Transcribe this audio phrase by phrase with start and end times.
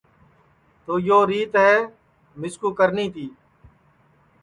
[0.83, 1.73] تو یو ریت ہے
[2.39, 3.25] مِسکُو کرنی تی